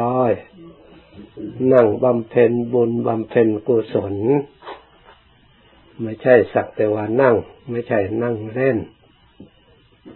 [0.00, 0.32] ร้อย
[1.72, 4.14] นั่งบำเพ็ญบุญบำเพ็ญกุศล
[6.02, 7.34] ไม่ใช่สักแต่ว่านั่ง
[7.70, 8.78] ไม่ใช่นั่งเล่น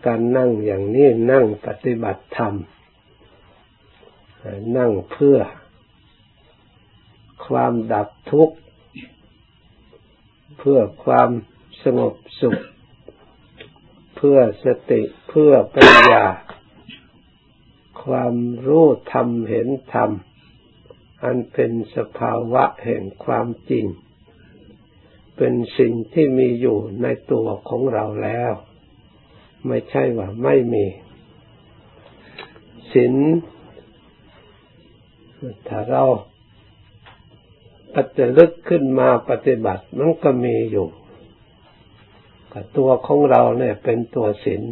[0.07, 2.55] การนั่งอย่างนี้นั่งปฏิบัติธรรม
[4.77, 5.39] นั่งเพื่อ
[7.47, 8.57] ความดับทุกข์
[10.59, 11.31] เพื่อความ
[11.83, 12.57] สงบสุข
[14.17, 16.25] เพื่อสติเพื่อปัญญา
[18.05, 18.35] ความ
[18.67, 20.11] รู้ธรรมเห็นธรรม
[21.23, 23.87] อันเป็นสภาวะแห่งความจริง
[25.37, 28.53] เป็นสิ่งที่มีอยู่ในตัวของเราแล้ว
[29.67, 30.85] ไม่ใช่ว่าไม่มี
[32.93, 33.15] ศีล
[35.69, 36.05] ถ้าเรา
[37.95, 40.89] ปัจจลึกขึ้นมาปฏิบัติมันก็มีอยู่
[42.53, 44.63] กับตัวของเราเนี่ยเป็นตัวศีล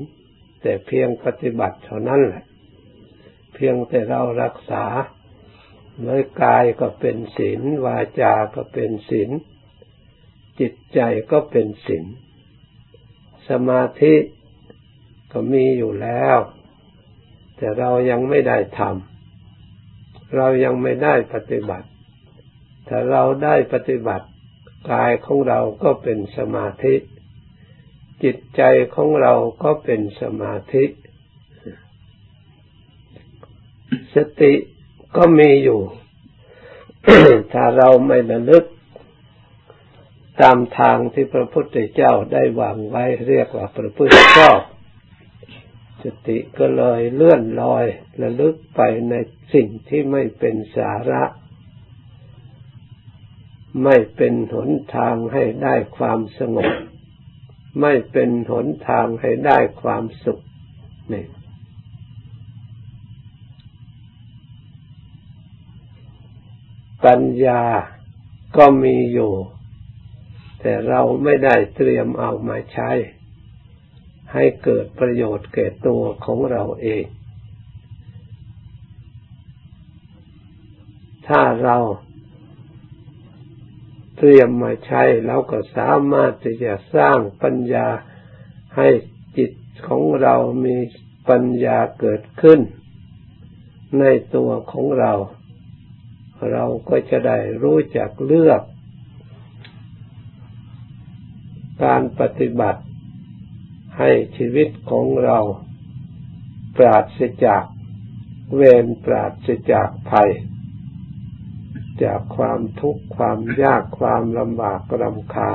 [0.63, 2.45] แต่เพียงปฏิบัติเท่านั้นแหละ
[3.63, 4.85] พียงแต่เรารักษา
[6.01, 9.31] เมื่อกายก็เป็นศีลวาจาก็เป็นศีล
[10.61, 11.01] จิตใจ
[11.33, 12.05] ก็เป็นศีล
[13.49, 14.15] สมาธิ
[15.33, 16.37] ก็มีอยู่แล้ว
[17.57, 21.89] แต่เรายังไม่ได้ทำเรายังไม่ได้ปฏิบัติ
[22.89, 24.27] ถ้าเราได้ปฏิบัติ
[24.91, 26.95] กายของเราก็เป็นสมาธิ
[28.23, 28.63] จิตใจ
[28.95, 30.85] ของเราก็เป็นสมาธิ
[34.15, 34.53] สติ
[35.17, 35.81] ก็มีอยู่
[37.53, 38.65] ถ้าเราไม่ระลึก
[40.41, 44.61] ตามทางที่พระพุทธเจ้าได้วางไว้เรียกว่าประพฤติชอบ
[46.05, 47.85] สติก็เลยเลื่อนลอย
[48.23, 48.81] ระลึกไป
[49.11, 49.15] ใน
[49.55, 51.23] สิ่งที่ไม่เป็นสาระ
[53.85, 56.73] ไม่เป็นหนทางให้ได้ความสงบ
[57.81, 60.41] ไม่เป็นหนทางให้ได้ความสุข
[61.13, 61.25] นี่
[67.05, 67.63] ปัญญา
[68.57, 69.33] ก็มีอยู่
[70.61, 72.91] แต่เราไม่ได้เตรียมเอามาใช้
[74.33, 77.05] ให้เกิดประโยชน์แก่ตัวของเราเอง
[81.29, 81.77] ถ้าเรา
[84.17, 87.87] เตรียมมาใช้เราก็สามารถที่จะสร้างปัญญา
[88.77, 88.89] ให้
[89.37, 89.53] จิต
[89.89, 90.35] ของเรา
[90.65, 90.77] มี
[91.29, 92.61] ปัญญาเกิดขึ้น
[94.01, 94.05] ใน
[94.37, 95.13] ตัวของเรา
[96.53, 98.63] เราก็จะได้รู้จักเลือก
[101.85, 102.83] การปฏิบัติ
[103.99, 105.39] ให้ชีวิตของเรา
[106.77, 107.65] ปราศจาก
[108.57, 110.31] เวรปราศจากภัย
[112.03, 115.51] จากความทุกข์ความยากความลำบากลำคา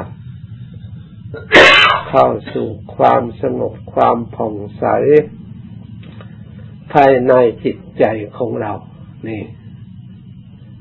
[2.09, 4.85] เข้าสู่ความสงบความผ่องใส
[6.94, 8.06] ภายในจิตใจ
[8.38, 8.73] ของเรา
[9.28, 9.41] นี่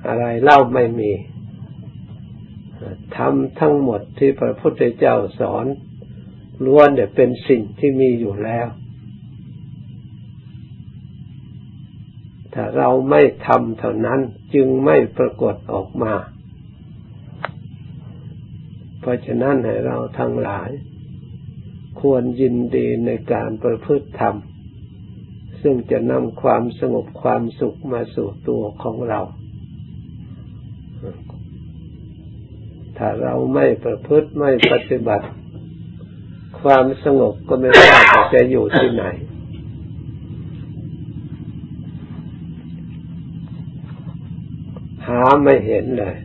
[0.07, 1.13] อะไรเล่าไม่มี
[3.17, 5.67] ทำทั้งหมดที่พระพุทธเจ้าสอน
[6.65, 8.67] ล้วนเนี่ยเป็นสิ่งที่มีอยู่แล้ว
[12.55, 14.21] ถ้าเราไม่ทำเท่านั้น
[14.55, 16.15] จึงไม่ปรากฏออกมา
[19.01, 20.71] เพราะฉะนั้นให้เราทั้งหลาย
[22.01, 24.37] ควรยินดีในการประพฤติธรรม
[25.63, 29.21] ซึ่งจะนำความสงบความสุขมาสู่ตัวของเรา
[32.99, 35.27] ถ้าเราไม่ประพฤติไม่ปฏิบัติ
[36.61, 38.01] ความสงบก็ไม่ว่า
[38.35, 39.05] จะอยู่ที่ไหน
[45.07, 46.17] หาไม่เห็นเลย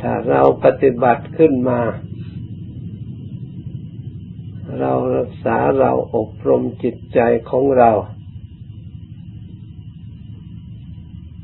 [0.00, 1.80] ถ้าเราปฏิบัติขึ้นมา
[4.80, 7.20] เรารักษาเราอบรมจิตใจ
[7.50, 7.90] ของเรา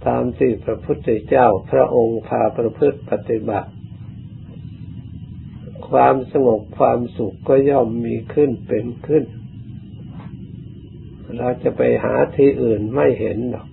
[0.06, 3.70] ตามที่พระพุทธเจ้าพระองค์พาประพฤติปฏิบัติ
[5.88, 9.24] ความสงบความสุขก็ย่อมมีขึ้นเป็นขึ้น
[11.38, 13.66] เราจะไปหาที่อื่นไม่เห็นหรอก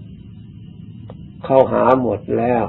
[1.45, 2.63] เขาหาหมดแล้ว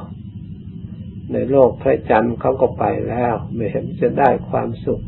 [1.32, 5.02] ในโลกพระจันทร์เขาก็ไปแล้ว ไม่เห็นจะได้ความสุข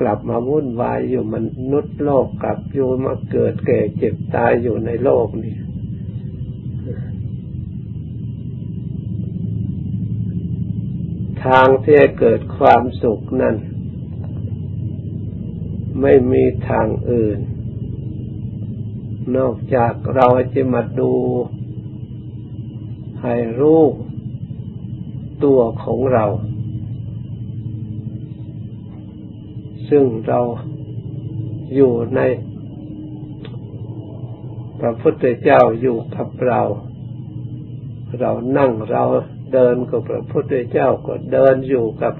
[0.00, 1.36] กลับมาวุ่นวายอยู่ม
[1.70, 5.54] นุษย์โลกกลับอยู่มาเกิดแก่เจ็บตายอยู่ในโลกนี้
[11.48, 13.56] ทางที่จะเกิดความสุขนั้น
[16.00, 17.38] ไม่มีทางอื่น
[19.36, 21.12] นอกจากเราจะมาดู
[23.22, 23.82] ให้รู้
[25.44, 26.24] ตัวของเรา
[29.88, 30.40] ซึ่งเรา
[31.74, 32.20] อยู่ใน
[34.80, 36.60] ประพุทธเจ้าอยู่กับเรา
[38.20, 39.04] เรานั่งเรา
[39.52, 42.14] เดินกับพระพุทธเจ้าก็เดินอยู่กับ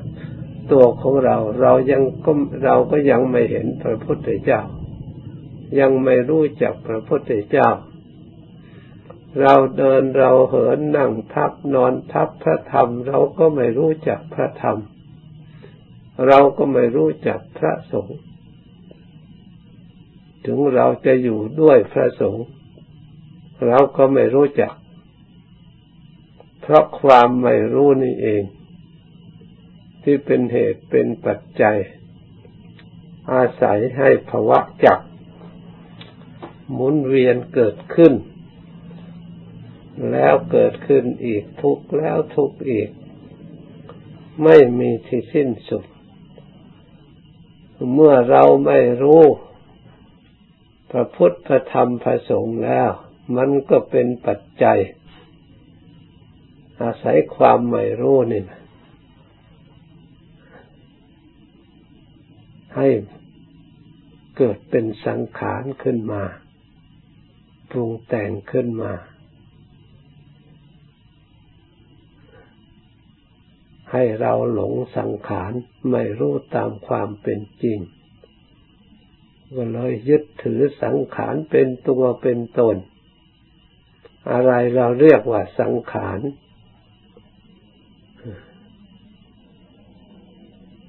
[0.73, 2.32] ตัวของเรา เรายังก็
[2.64, 4.61] เราก็ยังไม่เห็นพระพุทธเจ้า
[5.81, 7.69] ยังไม่รู้จักพระพุทธเจ้า
[9.40, 14.78] เราเดินเราเหินนั่งทับนอนทับพระธรรม เราก็ไม่รู้จักพระธรรม
[16.26, 18.19] เราก็ไม่รู้จักพระสงฆ์
[20.44, 22.46] ถึงเราจะอยู่ด้วยพระสงฆ์
[23.67, 24.75] เราก็ไม่รู้จัก
[26.69, 28.43] เพราะความไม่รู้นี่เอง
[30.03, 31.79] ที่เป็นเหตุเป็นปัจจัย
[33.33, 35.01] อาศัยให้ภวะจัก
[36.73, 38.13] หมุนเวียนเกิดขึ้น
[40.11, 42.89] แล้วเกิดขึ้นอีกทุกแล้วทุกอีก
[44.45, 45.85] ไม่มีที่สิ้นสุด
[47.95, 49.25] เมื่อเราไม่รู้
[50.91, 52.91] พระพุทธพระธรรมพระสงฆ์แล้ว
[53.37, 54.81] มันก็เป็นปัจจัย
[56.82, 58.61] อาศัยความไม่รู้นี่นะ
[62.76, 62.88] ให้
[64.37, 66.23] เกิดเป็นสังขารขึ้นมา
[67.70, 68.93] ปรุงแต่งขึ้นมา
[73.93, 75.52] ให้เราหลงสังขาร
[75.90, 77.78] ไม่รู้ตามความเป็นจริง
[79.55, 82.76] ก็เลยยึดถือสังขารเป็นตัวเป็นตน
[84.32, 86.19] อะไรเราเรียกว่าสังขาร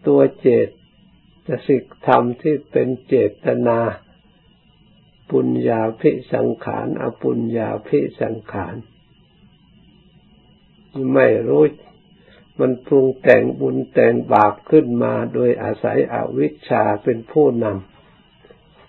[0.08, 0.70] ตัวเจต
[1.68, 3.16] สิกธรรมที่เป็นเจ
[3.46, 3.80] ตนา
[5.32, 8.76] ปุญญาพิสังขารอปุญญาพิสังขาร
[11.14, 11.64] ไม่รู้
[12.60, 17.66] มันปรุงแต่งบุญแต่งบาปขึ้นมาโดยอาศัยอวิชชาเป็นผู้น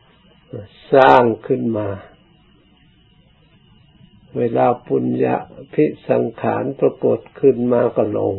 [0.05, 1.88] ำสร้างขึ้นมา
[4.37, 5.37] เวลาปุญญา
[5.75, 8.37] พิสังขารปรากฏขึ้นมาก็หลง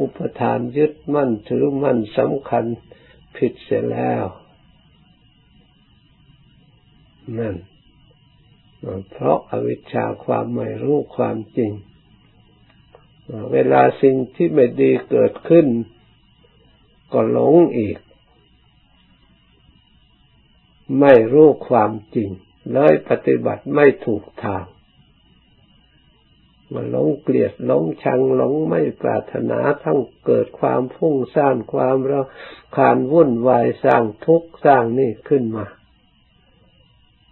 [0.00, 2.64] อุปทานยึดมั่นถือมั่นสำคัญ
[3.36, 4.24] ผิดเสียแล้ว
[7.38, 7.56] นั่น
[9.10, 11.72] เพราะอาวิชชาความไม่รู้ความจริง
[13.52, 15.66] เวลาสิ่งที่ไม่ดีเกิดขึ้น
[17.12, 17.98] ก็หลงอีก
[21.00, 22.30] ไม่รู้ความจริง
[22.72, 24.64] เลยปฏิบัติไม่ถูกทาง
[26.72, 32.20] มันหลงเกลียดหลงชังหลงไม่ปรารถนาทั้งเกิดความพุ่งสร้างความเรา
[32.76, 35.66] ขานวุ่นวายสร้างทุกข์สร้างนี่ขึ้นมา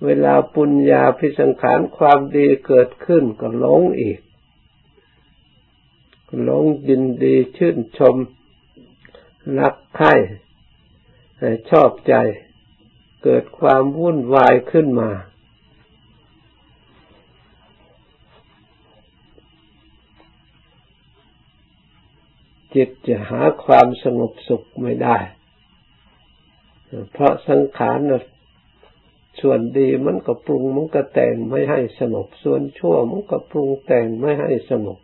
[0.04, 4.20] เวลาปุญญาพิสังขารความดีเกิดขึ้นก็หลงอีก
[6.44, 8.16] หลงยินดีชื่นชม
[9.58, 10.14] รักใคร่
[11.70, 12.14] ชอบใจ
[13.24, 15.10] เกิดความวุ่นวายขึ้นมา
[22.74, 25.18] จิตจะหาความสงบสุขไม่ได้
[27.12, 27.98] เพราะสังขาร
[29.40, 34.98] ส่วนดีมันก็ปรุงมันก็แต่งไม่ให้สงบส่วนชั่วมันก็ปรุงแต่งไม่ให้สงบ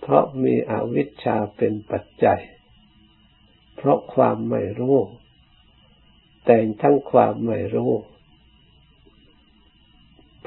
[0.00, 2.40] เพราะมีอวิชชาเป็นปัจจัย
[3.76, 4.98] เพราะความไม่รู้
[6.44, 7.92] แต่งทั้งความไม่รู้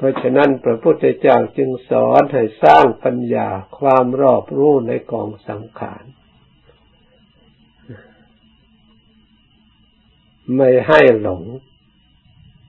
[0.00, 6.04] พราะฉะนั้นพระพุทธเจ้าจึงสอนให้สร้างปัญญาความรอบรู้ในกองสังขาร
[10.56, 11.42] ไม่ให้หลง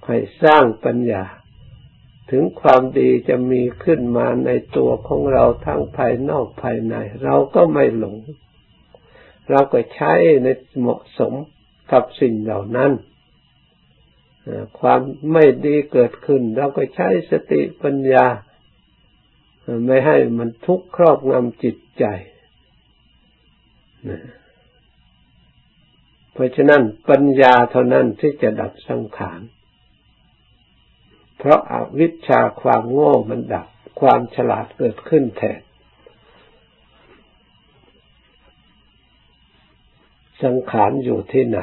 [0.08, 1.24] ให้สร้างปัญญา
[2.32, 8.18] ถึงความดีจะมีขึ้นมาในตัวของเราทั้งภายนอกภายใน เราก็ไม่หลง
[9.50, 10.14] เราก็ใช้
[10.44, 10.48] ใน
[10.80, 11.34] เหมาะสม
[11.92, 12.92] กับสิ่งเหล่านั้น
[14.80, 15.00] ความ
[15.32, 18.26] ไม่ดีเกิดขึ้น เราก็ใช้สติปัญญา
[19.86, 22.06] ไม่ให้มันทุกข์ครอบงำจิตใจ
[26.34, 29.42] เพราะฉะนั้นปัญญาเท่านั้นที่จะดับสังขาร
[31.38, 33.68] เพราะอาวิชชาความโง่มันดับ
[34.02, 35.62] ความฉลาดเกิดขึ้นแทน
[40.44, 41.60] สังขารอยู่ที่ไหน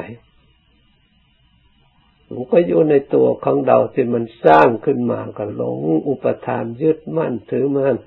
[2.33, 7.97] มันก็อยู่ในตัวของเราที่มันสร้างขึ้นมาก็หลงอุปทานยึดมั่นถือมั่น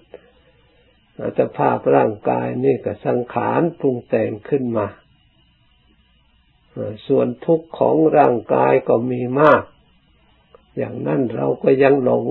[1.21, 4.87] อัตภาพร่างกายนี่ก็สังขารปรุงแต่งขึ้นมา
[7.07, 9.63] ส่วนทุกข์ของร่างกายก็มีมาก
[10.77, 12.27] อย่างนั้นเราก็ยังหลง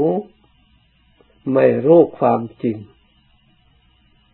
[1.54, 2.78] ไม่รู้ความจริง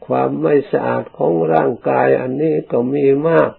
[0.05, 3.51] ความไม่สะอาดของร่างกายอันนี้ก็มีมาก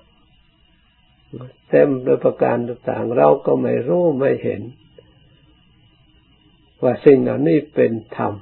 [1.71, 4.63] เต็มโดยประการต่างๆ เราก็ไม่รู้ไม่เห็น
[6.83, 8.33] ว่าสิ่งเหล่านี้เป็นธรรม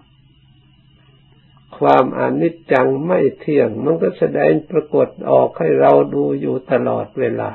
[1.79, 7.51] ความอนิจจังไม่เที่ยง มันก็แสดงปรากฏออกให้เราดูอยู่ตลอดเวลา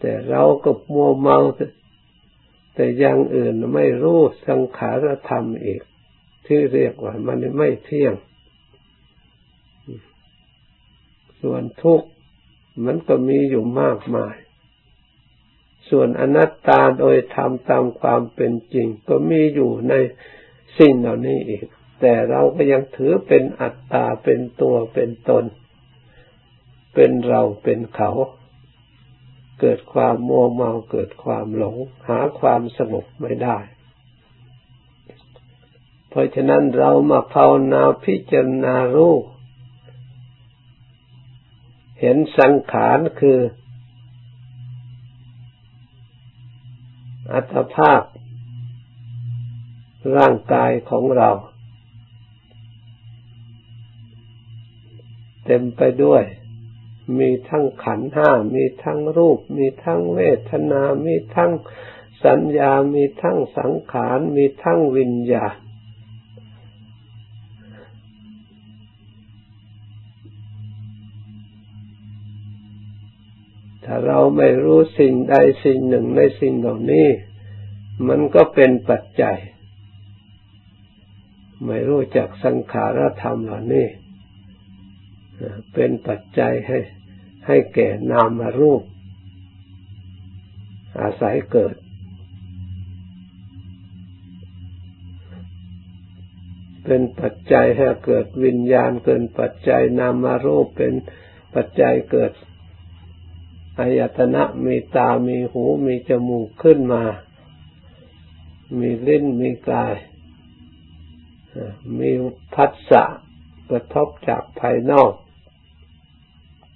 [0.00, 1.38] แต่เราก็มัวเมา
[2.74, 5.82] แต่อย่างอื่นไม่รู้สังขารธรรมอีก
[6.46, 8.14] ที่เรียกว่ามันไม่เที่ยง
[11.40, 12.08] ส่วนทุกข์
[12.84, 14.36] มันก็มีอยู่มากมาย
[15.90, 19.94] ส่วนอนัตตาโดยธรรมตามความเป็นจริง ก็มีอยู่ใน
[20.78, 21.66] สิ่งเหล่านี้อีก
[22.00, 25.44] แต่เราก็ยังถือเป็นอัตตาเป็นตัวเป็นตน
[26.94, 28.10] เป็นเราเป็นเขา
[29.60, 31.76] เกิดความมัวเมาเกิดความหลง
[32.08, 33.58] หาความสงบไม่ได้
[36.08, 39.24] เพราะฉะนั้นเรามาภาวนาพิจารณารูป
[42.00, 43.38] เห็นสังขารคือ
[47.32, 48.02] อัตภาพ
[50.16, 51.30] ร่างกายของเรา
[55.44, 56.22] เต็มไปด้วย
[57.18, 61.52] มีทั้งขันห้า มีทั้งรูป มีทั้งเวทนา มีทั้ง
[62.24, 65.56] สัญญา มีทั้งสังขาร มีทั้งวิญญาณ
[74.06, 77.08] เราไม่รู้สิ่งใดสิ่งหนึ่งในสิ่งเหล่านี้
[78.08, 79.38] มันก็เป็นปัจจัย
[81.66, 83.86] ไม่รู้จักสังขารธรรมเหล่านี้
[85.74, 86.78] เป็นปัจจัยให้
[87.46, 88.82] ให้แก่นามรูป
[91.00, 91.76] อาศัยเกิด
[96.84, 100.94] เป็นปัจจัยให้เกิดวิญญาณเกินปัจจัยนามารูปเป็น
[101.54, 102.32] ปัจจัยเกิด
[103.78, 107.02] อายตนะมีตา มีหู มีจมูกขึ้นมา
[108.78, 109.94] มีลิ้น มีกาย
[111.98, 112.10] มี
[112.54, 113.04] พัสสะ
[113.70, 115.12] กระทบจากภายนอก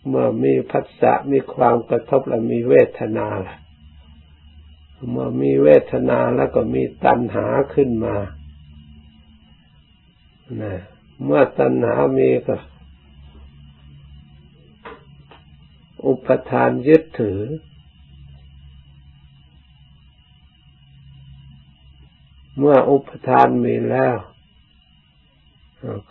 [0.08, 3.56] เมื่อมีพัสสะมีความกระทบแล้วมีเวทนาล่ะ
[5.10, 8.16] เมื่อมีเวทนาแล้วก็มีตัณหาขึ้นมา
[10.62, 10.74] นะ
[11.24, 12.54] เมื่อตัณหามีก็
[16.06, 17.40] อุปทานยึดถือ
[22.58, 24.14] เมื่ออุปทานมีแล้ว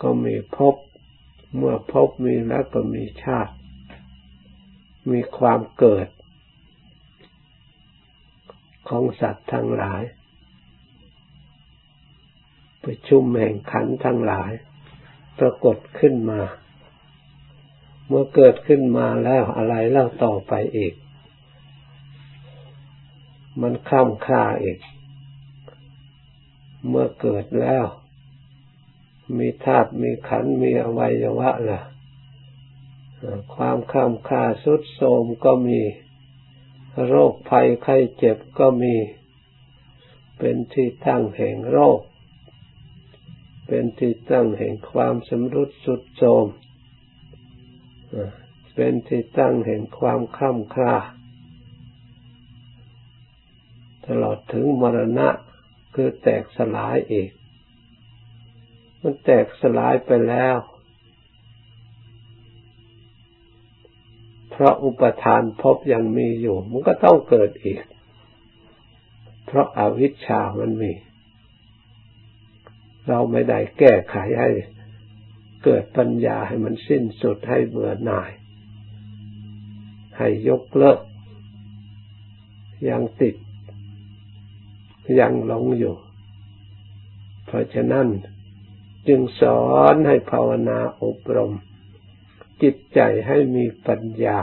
[0.02, 0.74] ก็มีภพ
[1.56, 3.54] เมื่อภพมีแล้วก็มีชาติ
[5.10, 6.08] มีความเกิด
[8.88, 10.02] ของสัตว์ทั้งหลาย
[12.84, 14.52] ประชุมแห่งขันทั้งหลาย
[15.38, 16.40] ปรากฏขึ้นมา
[18.06, 20.94] เมื่อเกิดขึ้นมาแล้วอะไรเล่าต่อไปอีก
[23.60, 24.78] มันข้ามค่าอีก
[26.88, 27.84] เมื่อเกิดแล้ว
[29.38, 31.80] มีธาตุมีขันมีอวัยวะล่ะ
[33.54, 35.80] ความข้ามค่าสุดโทมก็มี
[37.08, 38.94] โรคภัยไข้เจ็บก็มี
[40.38, 42.00] เป็นที่ตั้งแห่งโรค
[43.66, 46.46] เป็นที่ตั้งแห่งความสำรุดสุดโทม
[48.74, 50.96] เป็นที่ตั้งแห่งความข้ามคลา
[54.06, 55.28] ตลอดถึงมรณะ
[55.94, 57.30] คือแตกสลายอีก
[59.00, 60.56] มันแตกสลายไปแล้ว
[64.50, 67.80] เพราะอุปทานพบยังมีอยู่ มันก็ต้องเกิดอีก
[69.46, 70.92] เพราะอาวิชชามันมี
[73.08, 74.50] เราไม่ได้แก้ไขให้
[75.64, 78.30] เกิดปัญญาให้มันสิ้นสุดให้เบื่อหน่าย
[80.18, 81.00] ให้ยกเลิก
[82.88, 83.36] ยังติด
[85.20, 85.96] ยังหลงอยู่
[87.46, 88.06] เพราะฉะนั้น
[89.08, 91.52] จึงสอนให้ภาวนาอบรม
[92.62, 94.38] จิตใจให้มีปัญญา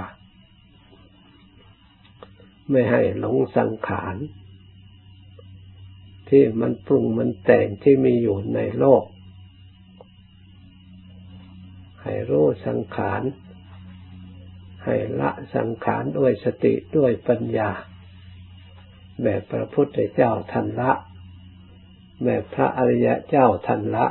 [2.69, 4.15] ไม่ให้หลงสังขาร
[6.29, 9.03] ที่มันปรุงมันแต่งที่มีอยู่ในโลก
[12.03, 13.21] ให้รู้สังขาร
[14.83, 17.69] ให้ละสังขารด้วยสติด้วยปัญญา
[19.23, 20.91] แบบพระพุทธเจ้าทันละ
[22.23, 24.05] แบบพระอริยะเจ้าทันละ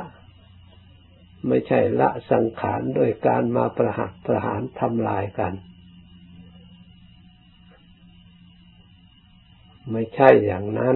[1.47, 5.53] ไม่ใช่ละสังขารโดยการมาประหัตประหารทำลายกัน
[9.91, 10.95] ไม่ใช่อย่างนั้น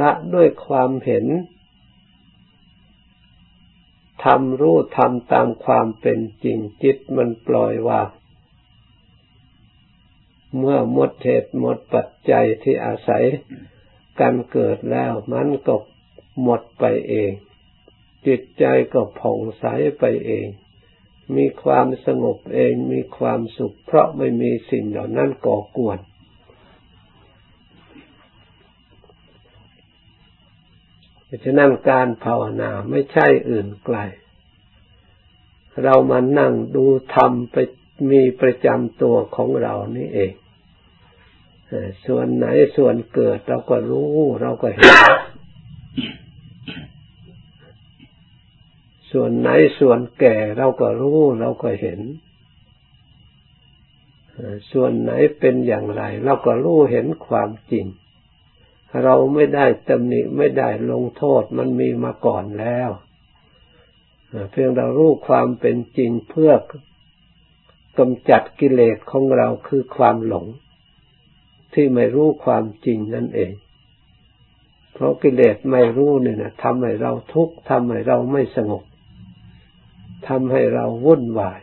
[0.00, 1.26] ละด้วยความเห็น
[4.24, 8.08] ทำรู้ทำตามความเป็นจริงจิตมันปล่อยวาง
[10.58, 13.24] เมื่อหมดเหตุหมดปัจจัยที่อาศัย
[14.20, 15.74] การเกิดแล้วมันก็
[16.42, 17.32] หมดไปเอง
[18.26, 19.64] จิตใจก็ผ่องใส
[19.98, 20.46] ไปเอง
[21.36, 25.98] มีความสงบเองมีความสุข เพราะไม่มีสิ่งเหล่านั้นก่อกวน
[31.28, 33.98] เพราะฉะนั้นการภาวนาไม่ใช่อื่นไกล
[35.84, 37.56] เรามานั่งดูธรรมไป
[38.10, 40.32] มีประจำตัวของเรานี่เอง
[42.06, 44.90] ส่วนไหนส่วนเกิดเราก็รู้ เราก็เห็น
[49.12, 52.00] ส่วนไหนส่วนแก่เราก็รู้ เราก็เห็น
[54.72, 57.86] ส่วนไหนเป็นอย่างไร เราก็รู้เห็นความจริง
[59.04, 62.90] เราไม่ได้ตำหนิไม่ได้ลงโทษมันมีมาก่อนแล้ว
[64.50, 66.52] เพียงเรารู้ความเป็นจริงเพื่อ
[67.98, 70.46] กำจัดกิเลสของเราคือความหลง
[71.74, 73.52] ที่ไม่รู้ความจริงนั่นเอง
[74.92, 78.84] เพราะกิเลสไม่รู้เนี่นะทำให้เราทุกข์ทำให้เราไม่สงบ
[80.28, 81.60] ทำให้เราวุ่นวาย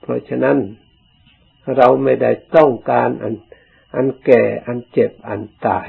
[0.00, 0.58] เพราะฉะนั้น
[1.76, 3.34] เราไม่ได้ต้องการอัน
[3.94, 5.88] อันแก่อันเจ็บอันตาย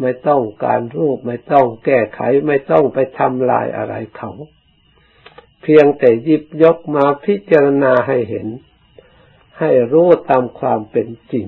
[0.00, 4.30] ไม่ต้องการรูป ไม่ต้องแก้ไขไม่ต้องไปทำลายอะไรเขา
[5.62, 8.48] เพียงแต่ยิบยกมาพิจารณาให้เห็น
[9.58, 11.46] ให้รู้ตามความเป็นจริง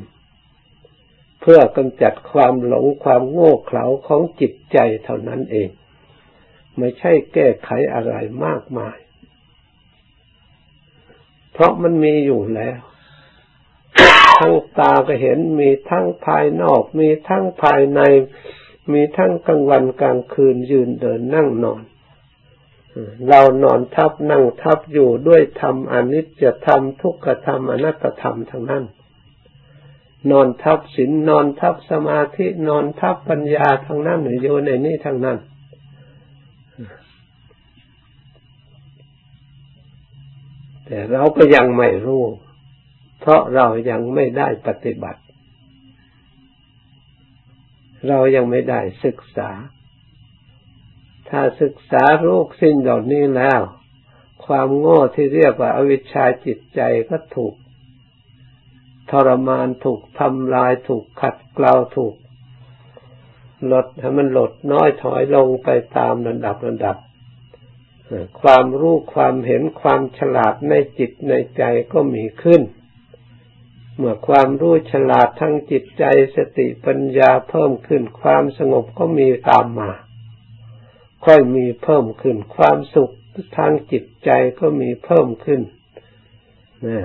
[1.41, 5.71] เพื่อกำจัดความหลงความโง่เขลาของจิตใจเท่านั้นเอง
[6.79, 8.97] ไม่ใช่แก้ไขอะไรมากมาย
[11.53, 12.81] เพราะมันมีอยู่แล้ว
[14.41, 18.01] ทั้งตาก็เห็น มีทั้งภายนอก มีทั้งภายใน
[18.93, 21.83] มีทั้งกลางวันกลางคืนยืนเดินนั่งนอน
[23.29, 28.85] เรานอนทับนั่งทับอยู่ด้วยธรรมอนิจจธรรมทุกขธรรมอนัตตธรรมทั้งนั้น
[30.31, 35.39] นอนทับศีลนอนทับสมาธินอนทับปัญญาทั้งนั้นอยู่ในนี้ทั้งนั้น
[40.87, 42.25] แต่เราก็ยังไม่รู้
[43.21, 45.21] เพราะเรายังไม่ได้ปฏิบัติ
[48.09, 49.51] เรายังไม่ได้ศึกษา
[51.29, 53.61] ถ้าศึกษาโรูปสิ่งเหล่านี้แล้ว
[54.47, 56.81] ความโง่ที่เรียกว่าอวิชชาจิตใจ
[57.11, 57.55] ก็ถูก
[59.11, 62.15] ทรมานถูกทำลายถูกขัดเกลาถูก
[63.73, 66.97] ลดให้มันลดน้อยถอยลงไปตามระดับระดับ
[68.41, 72.63] ความรู้ความเห็นความฉลาดในจิตในใจก็มีขึ้น
[74.03, 76.05] เมื่อความรู้ฉลาดทั้งจิตใจ
[76.37, 79.91] สติปัญญาเพิ่มขึ้นความสงบก็มีตามมา
[81.25, 83.11] ค่อยมีเพิ่มขึ้นความสุข
[83.57, 85.61] ทางจิตใจก็มีเพิ่มขึ้น
[86.87, 87.03] นี่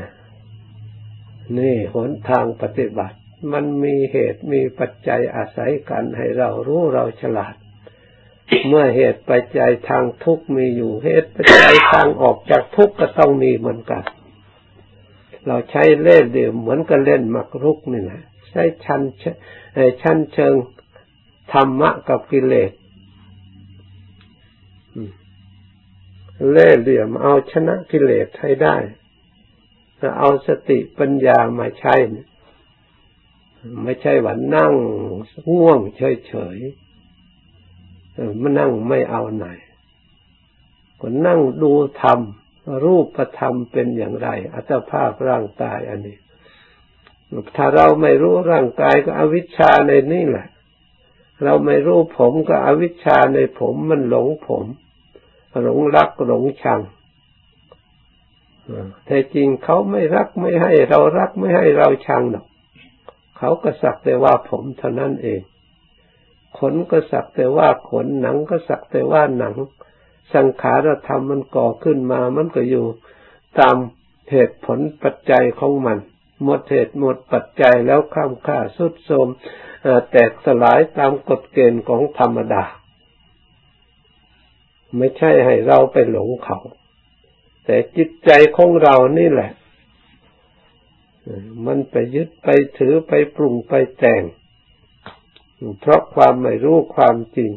[1.57, 3.17] นี่หนทางปฏิบัติ
[3.53, 7.55] มันมีเหตุมีปัจจัยอาศัยกันให้เรารู้เราฉลาด
[8.67, 14.03] เมื่อเหตุปัจจัยทางทุกข์มีอยู่เหตุปัจจัยทางออกจากทุกข์ก็ต้องมีเหมือนกัน
[15.47, 19.01] เราใช้เล่ห์เหลี่ยมเหมือนกับเล่นหมากรุกนี่แหละใช้ชั้น
[20.01, 20.53] ชั้นเชิง
[21.51, 22.71] ธรรมะกับกิเลส
[26.51, 28.75] เล่ห์เหลี่ยมเอาชนะกิเลสให้ได้
[30.17, 31.95] เอาสติปัญญามาใช้
[33.83, 34.73] ไม่ใช่ว่านั่ง
[35.53, 39.45] ง่วงเฉยๆมานั่งไม่เอาไหน
[40.99, 42.19] ก็นั่งดูธรรม
[42.83, 46.17] รูปธรรมเป็นอย่างไร อัตภาพร่างกายอันนี้
[47.57, 50.47] ถ้าเราไม่รู้ร่างกายก็อวิชชาในนี่แหละ
[51.43, 54.65] เราไม่รู้ผมก็อวิชชาในผมมันหลงผม
[55.63, 56.81] หลงรักหลงชัง
[59.05, 62.45] แต่จริงเขาไม่รักไม่ให้ เรารักไม่ให้เราชังหรอก
[63.37, 65.41] เขาก็สักแต่ว่าผมเท่านั้นเอง
[66.57, 69.55] ขนก็สักแต่ว่าขนหนังก็สักแต่ว่าหนัง
[70.33, 72.85] สังขารธรรมมันก่อขึ้นมา มันก็อยู่
[73.59, 73.75] ตาม
[74.31, 75.97] เหตุผลปัจจัยของมัน
[76.43, 79.27] หมดเหตุหมดปัจจัยแล้วข้ามค่าสุดโทม
[80.11, 82.63] แตกสลายตามกฎเกณฑ์ของธรรมดา
[84.97, 86.59] ไม่ใช่ให้เราไปหลงเขา
[87.65, 89.51] แต่จิตใจของเรานี่แหละ
[91.65, 94.23] มันไปยึดไปถือไปปรุงไปแต่ง
[95.79, 97.51] เพราะความไม่รู้ความจริง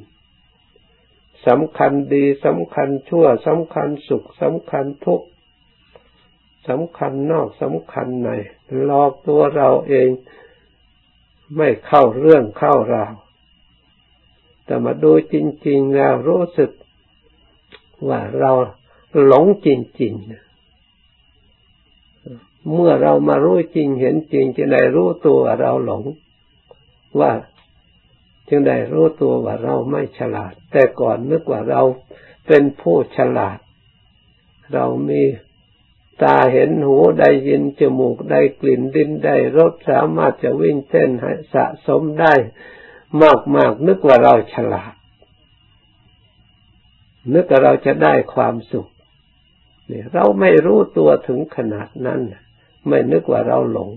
[1.47, 5.27] สำคัญดีสำคัญชั่วสำคัญสุขสำคัญทุกข์
[6.69, 8.31] สำคัญนอกสำคัญใน
[8.83, 10.09] หลอกตัวเราเอง
[11.57, 13.15] ไม่เข้าเรื่องเข้าราว
[14.65, 16.71] แต่มาดูจริง ๆ แล้วรู้สึก
[18.09, 18.53] ว่าเรา
[19.25, 19.69] หลงจ
[20.01, 20.49] ริง ๆ
[22.73, 26.03] เมื่อเรามารู้จริงเห็นจริงจะได้รู้ตัวเราหลง
[27.21, 27.33] ว่า
[28.49, 31.83] จึงได้รู้ตัวว่าเราไม่ฉลาด แต่ก่อนนึกว่าเรา
[32.47, 33.59] เป็นผู้ฉลาด
[34.75, 35.23] เรามี
[36.23, 41.11] ตาเห็นหูได้ยินจมูกได้กลิ่นดินได้รสสามารถจะวิ่งเต้น
[41.55, 42.35] สะสมได้
[43.57, 44.93] มากๆนึกว่าเราฉลาด
[47.35, 48.89] นึกว่าเราจะได้ความสุข
[49.87, 52.21] เนี่ยเราไม่รู้ตัวถึงขนาดนั้น
[52.89, 53.91] ไม่นึกว่าเราหลง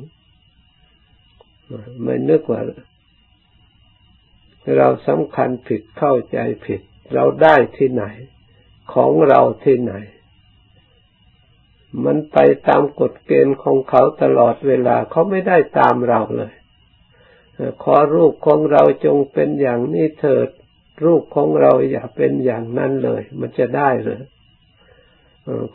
[2.04, 2.62] ไม่นึกว่า
[4.78, 6.82] เราสำคัญผิดเข้าใจผิด
[7.13, 8.06] เราได้ที่ไหน
[8.93, 9.93] ของเราที่ไหน
[12.06, 16.54] มันไปตามกฎเกณฑ์ของเขาตลอดเวลาเขาไม่ได้ตามเราเลย
[17.84, 20.50] ขอรูปของเราจงเป็นอย่างนี้เถิด
[21.06, 24.21] รูปของเราอย่าเป็นอย่างนั้นเลย มันจะได้หรือ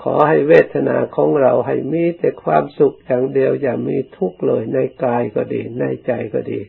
[0.02, 6.60] ขอให้เวทนาของเราให้มีแต่ความสุขอย่างเดียวอย่ามีทุกข์เลยในกายก็ดี ในใจก็ดี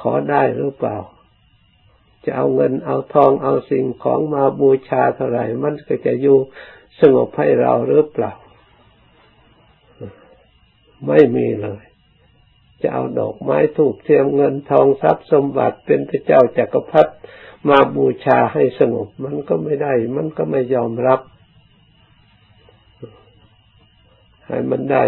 [0.00, 0.96] ขอได้หรือเปล่า
[2.24, 6.38] จะเอาเงินเอาทองเอาสิ่งของมาบูชาเท่าไหร่มันก็จะอยู่
[7.00, 8.32] สงบให้เราหรือเปล่า
[11.06, 11.84] ไม่มีเลย
[12.82, 17.12] จะเอาดอกไม้ถูกเทียมเงินทองทรัพย์สมบัติเป็นพระเจ้าจากักรพรรดิ
[17.68, 21.20] มาบูชาให้สงบมันก็ไม่ได้ มันก็ไม่ยอมรับ
[24.46, 25.02] ให้มันได้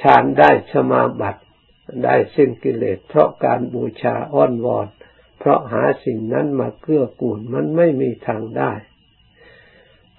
[0.00, 1.40] ฌานได้สมาบัติ
[2.04, 4.86] ได้สิ้นกิเลสเพราะการบูชาอ้อนวอน
[5.38, 8.72] เพราะหาสิ่งนั้นมาเกื้อกูลมันไม่มีทางได้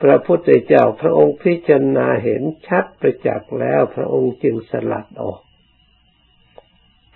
[0.01, 5.41] พระพุทธเจ้าพระองค์พิจารณาเห็นชัดประจักษ์แล้วพระองค์จึงสลัดออก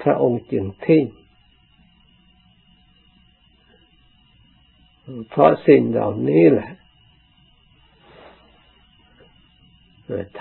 [0.04, 1.06] พระองค์จึงทิ้ง
[5.30, 6.72] เพราะสิ่งเหล่านี้แหละ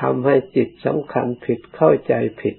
[0.01, 2.57] ทำให้จิตสำคัญผิดเข้าใจผิด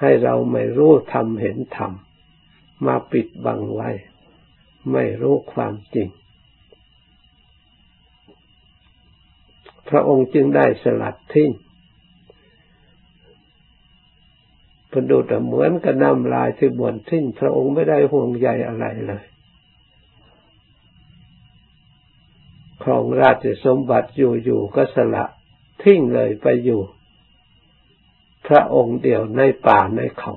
[0.00, 1.92] ให้เราไม่รู้ทำเห็นธรรม
[2.86, 3.90] มาปิดบังไว้
[4.92, 6.08] ไม่รู้ความจริง
[9.88, 11.50] พระองค์จึงได้สลัดทิ้ง
[14.90, 19.24] ประดุดเหมือนกับน้ำลายที่บวนทิ้งพระองค์ไม่ได้ห่วงใยอะไรเลย
[22.82, 25.24] ครองราชสมบัติอยู่ๆก็สละ
[25.82, 26.80] ทิ้งเลยไปอยู่
[28.46, 30.34] พระองค์เดียวในป่าในเขา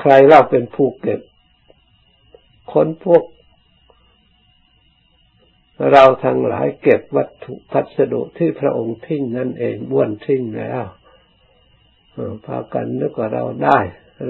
[0.00, 1.20] ใครเราเป็นผู้เก็บ
[2.72, 3.24] คนพวก
[5.92, 10.84] เราทั้งหลายเก็บวัตถุพัสดุที่พระองค์ทิ้งนั่นเองบ้วนทิ้งแล้ว
[12.46, 13.78] พากันนึกว่าเราได้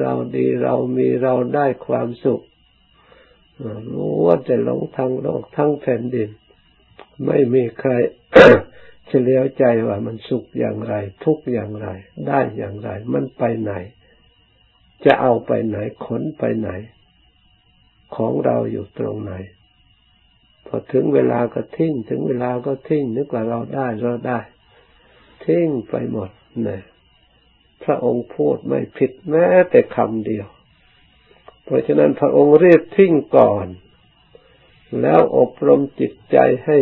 [0.01, 2.43] เราดีเรามีเราได้ความสุข
[3.93, 6.29] รู้ว่าจะหลงทางโลกทั้งแผ่นดิน
[7.27, 7.93] ไม่มีใคร
[9.07, 10.95] เฉลียวใจว่ามันสุขอย่างไร
[11.25, 11.89] ทุกอย่างไร
[12.29, 13.73] ได้อย่างไร มันไปไหน
[15.05, 16.71] จะเอาไปไหนขนไปไหน
[18.17, 19.33] ของเราอยู่ตรงไหน
[20.67, 24.39] พอถึงเวลาก็ทิ้ง ถึงเวลาก็ทิ้งนึกว่าเราได้เราได้
[25.45, 26.31] ทิ้งไปหมด
[26.65, 26.83] เนี่ย
[27.85, 30.47] พระองค์พูดไม่ผิดแม้แต่คำเดียว
[31.69, 33.67] เพราะฉะนั้นพระองค์เรียกทิ้งก่อน
[35.01, 36.79] แล้วอบรมจิตใจให้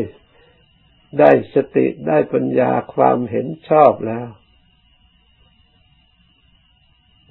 [1.18, 4.28] ได้สติได้ปัญญาความเห็นชอบแล้ว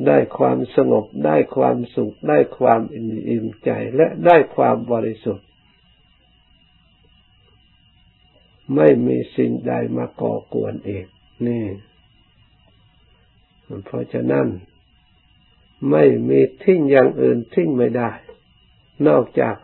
[0.07, 2.81] ได้ความสงบได้ความสุข ได้ความ
[3.29, 5.47] อิ่มใจและได้ความบริสุทธิ์
[8.75, 11.05] ไม่มีสิ่งใดมาก่อกวนเอง
[11.47, 11.65] นี่
[13.85, 14.47] เพราะฉะนั้น
[15.91, 18.11] ไม่มีทิ้งอย่างอื่นทิ้งไม่ได้
[19.07, 19.55] นอกจาก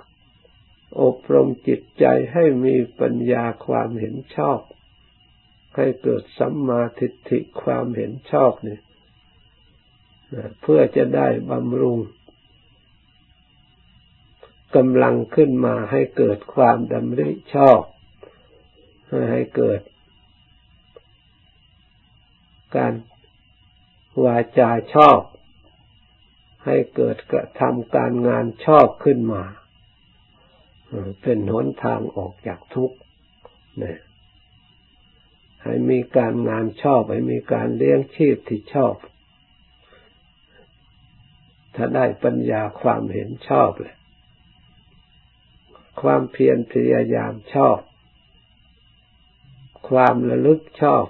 [1.01, 4.59] อบรมจิตใจให้มีปัญญาความเห็นชอบ
[5.75, 8.81] ให้เกิดสัมมาทิฏฐิความเห็นชอบเนี่ย
[10.61, 11.99] เพื่อจะได้บำรุง
[14.75, 17.81] กำลังขึ้นมาให้เกิดความดำริชอบ
[19.31, 19.81] ให้เกิด
[22.75, 22.93] การ
[24.23, 25.19] วาจาชอบ
[26.65, 29.43] ให้เกิดกระทำการงานชอบขึ้นมา
[31.21, 32.97] เป็นหนทางออกจากทุกข์
[33.81, 33.85] น
[35.63, 38.95] ให้มีการงานชอบ ให้มีการเลี้ยงชีพที่ชอบ
[41.75, 43.95] ถ้าได้ปัญญาความเห็นชอบเลย
[46.01, 47.79] ความเพียรพยายามชอบ
[49.89, 51.05] ความระลึกชอบ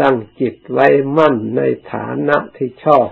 [0.00, 3.08] ตั้งจิตไว้มั่นในฐานะที่ชอบ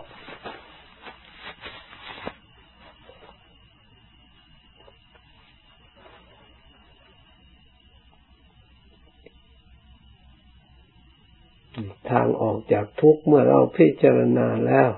[12.10, 14.90] ทางออก จากทุกข์เมื่อเราพิจารณาแล้ว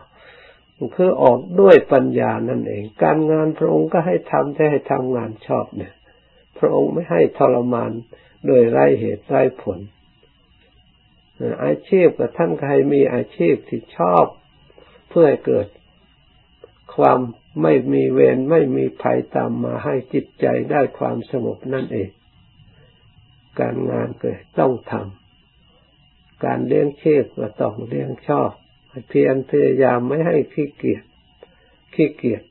[0.96, 5.94] คือออกด้วยปัญญานั่นเอง การงานพระองค์ก็ให้ทำแต่ให้ทำงานชอบเนี่ย
[6.58, 7.92] พระองค์ไม่ให้ทรมาน
[8.46, 9.78] โดยไร้เหตุไร้ผล
[11.64, 14.24] อาชีพกับท่านให้มีอาชีพที่ชอบ
[15.08, 15.66] เพื่อให้เกิด
[16.96, 17.18] ความ
[17.62, 22.10] ไม่มีเวรไม่มีภัยตามมาให้จิตใจได้ความสงบนั่นเอง
[23.60, 25.21] การงานเก็ต้องทำ
[26.44, 28.50] การเลี้ยงชีพก็ต้องเลี้ยงชอบ
[29.08, 31.04] เพียรพยายามไม่ให้ขี้เกียจ
[31.94, 32.42] ขี้เกียจ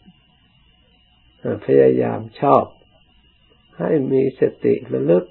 [1.66, 2.66] พยายามชอบ
[3.80, 5.26] ให้มีสติระลึก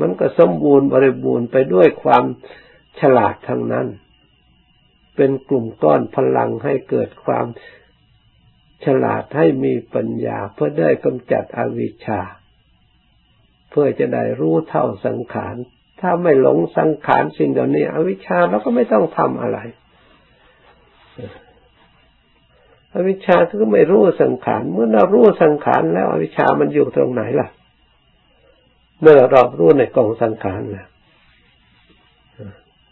[0.00, 2.24] มันก็สมบูรณ์บริบูรณ์ไปด้วยความ
[3.00, 3.86] ฉลาดทั้งนั้น
[5.16, 7.46] เป็นกลุ่มก้อนพลังให้เกิดความ
[8.84, 12.20] ฉลาดให้มีปัญญาเพื่อได้กำจัดอวิชชา
[13.70, 15.56] เพื่อจะได้รู้เท่าสังขาร
[16.00, 19.58] ถ้าไม่หลงสังขารสิ่งเหล่านี้ อวิชชาเราก็ไม่ต้องทำอะไร
[22.94, 27.48] อวิชชาก็ไม่รู้สังขารเมื่อเรารู้สังขารแล้ว อวิชชามันอยู่ตรงไหนล่ะ
[29.00, 30.86] เมื่อเรารู้ในกองสังขารนะ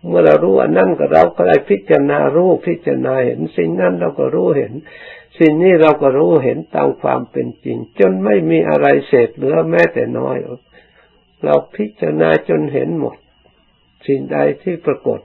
[0.06, 4.72] เมื่อเรารู้อันนั้นก็เราก็ได้พิจารณารู้พิจารณาเห็น สิ่งนั้นเราก็รู้เห็น
[5.38, 10.36] สิ่งนี้เราก็รู้เห็นตามความเป็นจริง จนไม่มีอะไรเศษเหลือแม้แต่น้อย
[11.44, 13.16] เราพิจารณาจนเห็นหมด
[14.06, 15.20] สิ่งใดที่ปรากฏ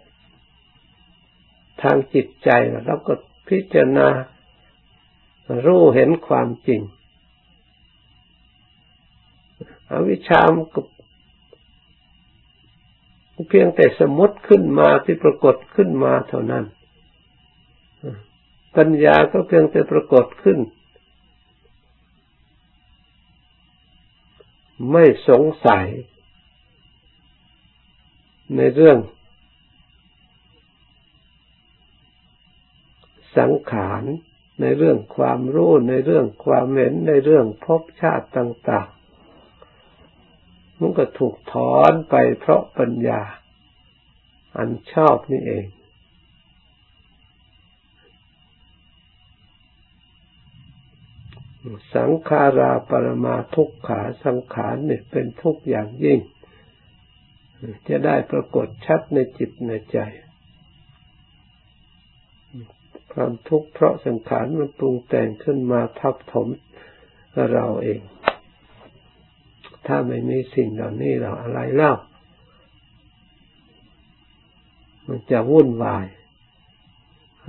[1.82, 2.50] ทางจิตใจ
[2.86, 3.14] เราก็
[3.50, 4.08] พิจารณา
[5.66, 6.82] รู้เห็นความจริง
[9.92, 10.82] อวิชามก็
[13.50, 16.66] เพียงแต่สมมติขึ้นมาที่ปรากฏขึ้นมาเท่านั้น
[18.78, 20.60] ปัญญาก็เพียงแต่ปรากฏขึ้น
[24.90, 25.88] ไม่สงสัย
[28.56, 28.98] ในเรื่อง
[33.38, 34.04] สังขาร
[34.62, 38.90] ในเรื่องความรู้ ในเรื่องความเห็น ในเรื่องภพชาติต่าง
[39.64, 43.22] ๆ มันก็ถูกถอนไปเพราะปัญญา
[44.58, 45.66] อันชอบนี่เอง
[51.96, 56.20] สังขาราปรมาทุกขาสังขารเนี่ยเป็นทุกอย่างยิ่ง
[57.88, 60.00] จะได้ปรากฏชัดในจิตในใจ
[63.14, 66.48] ความทุกข์เพราะสังขารมันปรุงแต่งขึ้นมาทับถม
[67.54, 68.02] เราเอง
[69.88, 71.94] ถ้าไม่มีสิ่งเหล่านี้เราอะไรเล่า
[75.08, 76.06] มันจะวุ่นวาย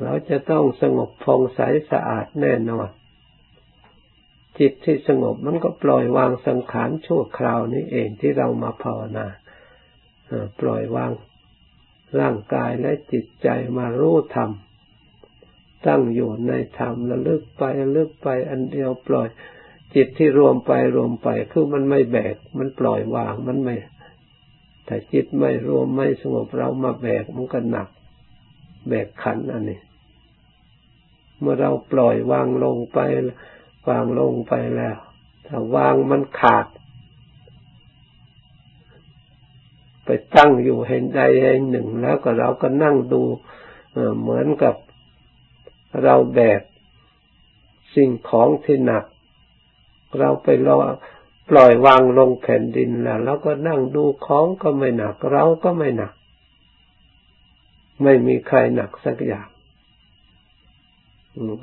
[0.02, 2.88] เราจะต้องสงบพองใสสะอาดแน่นอน
[4.58, 9.26] จิตที่สงบมันก็ปล่อยวางสังขารชั่วคราวนี้เองที่เรามาภาวนา
[10.60, 11.12] ปล่อยวาง
[12.20, 14.50] ร่างกายและจิตใจมารู้ธรรม
[15.86, 19.28] ตั้งอยู่ในธรรมระลึกไประลึกไปอันเดียวปล่อย
[19.94, 23.76] จิตที่รวมไปรวมไปคือมันไม่แบก มันปล่อยวางมันไม่
[24.86, 27.88] แต่จิตไม่รวมไม่สงบเรามาแบกมันก็หนัก
[28.88, 29.80] แบกขันอันนี้
[31.40, 32.98] เมื่อเราปล่อยวางลงไป
[33.88, 34.96] วางลงไปแล้ว
[35.46, 36.66] ถ้าวางมันขาด
[40.04, 43.22] ไปตั้งอยู่แห่งใดแห่งหนึ่งแล้วก็เราก็นั่งดู
[44.20, 44.74] เหมือนกับ
[46.02, 46.62] เราแบก
[47.94, 49.04] สิ่งของที่หนัก
[50.18, 50.76] เราไปรอ
[51.50, 56.12] ปล่อยวางลงแผ่นดินแล้วเราก็นั่งดูของก็ไม่หนัก เราก็ไม่หนัก
[58.02, 59.48] ไม่มีใครหนักสักอย่าง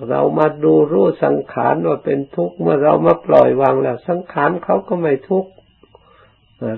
[0.09, 5.51] เรามาดูรู้สังขารว่าเป็นทุกข์เมื่อเรามาปล่อยวางแล้ว สังขารเขาก็ไม่ทุกข์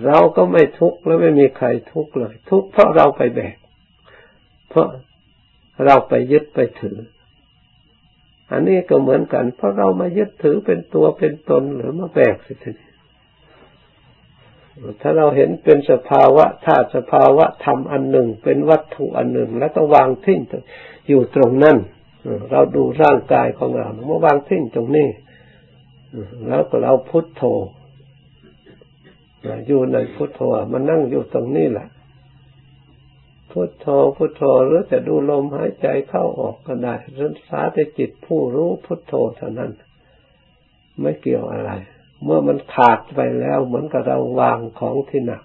[0.05, 3.55] เราก็ไม่ทุกข์และไม่มีใครทุกข์เลย ทุกข์เพราะเราไปแบก
[4.69, 4.87] เพราะ
[5.85, 6.97] เราไปยึดไปถือ
[8.51, 12.89] อันนี้ก็เหมือนกัน เพราะเรามายึดถือเป็นตัวเป็นตนหรือมาแบกสิทีนี้
[15.01, 20.39] ถ้าเราเห็นเป็นสภาวะธาตุสภาวะธรรมอันหนึ่ง เป็นวัตถุอันหนึ่ง แล้วก็วางทิ้ง
[21.07, 21.77] อยู่ตรงนั้น
[22.51, 25.09] เราดูร่างกายของเราเมื่อวางทิ้งตรงนี้
[26.47, 27.43] แล้วก็เราพุทโธ
[29.67, 31.87] อยู่ในพุทโธมันนั่งอยู่ตรงนี้แหละ
[33.51, 39.71] พุทโธพุทโธหรือจะดูลมหายใจเข้าออกก็ได้รักษาแต่จิตผู้รู้พุทโธเท่านั้น
[41.01, 41.71] ไม่เกี่ยวอะไร
[42.23, 45.43] เมื่อมันขาดไปแล้วเหมือนกับเราวางของที่หนัก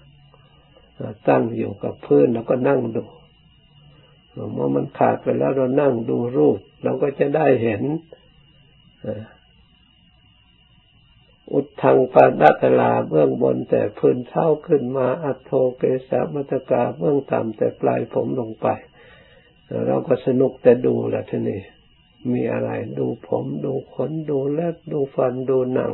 [1.27, 3.03] ตั้งอยู่กับพื้นแล้วก็นั่งดู
[4.53, 7.81] เมื่อมันขาดไปแล้วเรานั่งดูรูป เราก็จะได้เห็น
[11.53, 18.67] อุดทางปานัตลาเบื้องบนแต่พื้นเท้าขึ้นมาอัตโทเกสามัตกาเบื้องต่ำแต่ปลายผมลงไป
[19.87, 21.61] เราก็สนุกแต่ดูแหละทีนี้
[22.33, 22.69] มีอะไร
[22.99, 25.93] ดูผมดูขนดูเล็บดูฟันดูหนัง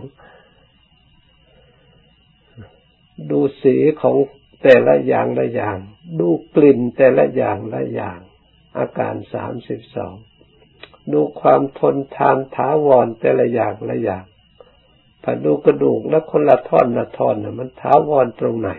[3.32, 4.16] ดูสีของ
[4.64, 5.78] แต่ละอย่างละอย่าง
[6.20, 8.20] ดูกลิ่นแต่ละอย่างละอย่าง
[8.78, 10.16] อาการสามสิบสอง
[11.12, 14.24] ดูความทนทานถาวรแต่ละอย่างละอย่าง
[15.24, 18.72] พอดูกระดูกแล้วคนละท่อนละท่อนน่ะมันถาวรตรงไหน